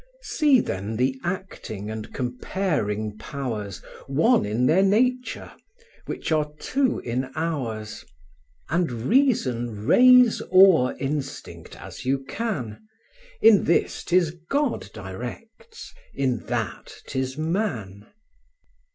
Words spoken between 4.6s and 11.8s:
their nature, which are two in ours; And reason raise o'er instinct